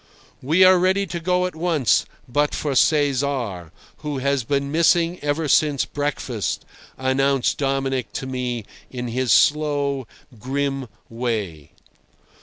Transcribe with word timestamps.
"We 0.41 0.63
are 0.63 0.79
ready 0.79 1.05
to 1.05 1.19
go 1.19 1.45
at 1.45 1.55
once, 1.55 2.07
but 2.27 2.55
for 2.55 2.73
Cesar, 2.73 3.71
who 3.97 4.17
has 4.17 4.43
been 4.43 4.71
missing 4.71 5.19
ever 5.19 5.47
since 5.47 5.85
breakfast," 5.85 6.65
announced 6.97 7.59
Dominic 7.59 8.11
to 8.13 8.25
me 8.25 8.65
in 8.89 9.09
his 9.09 9.31
slow, 9.31 10.07
grim 10.39 10.87
way. 11.07 11.69